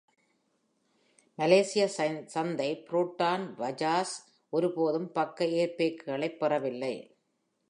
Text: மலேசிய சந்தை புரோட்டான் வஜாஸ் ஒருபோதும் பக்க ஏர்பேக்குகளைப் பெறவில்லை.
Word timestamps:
மலேசிய 1.35 1.87
சந்தை 2.25 2.83
புரோட்டான் 2.87 3.45
வஜாஸ் 3.57 4.15
ஒருபோதும் 4.49 5.11
பக்க 5.11 5.45
ஏர்பேக்குகளைப் 5.45 6.37
பெறவில்லை. 6.37 7.15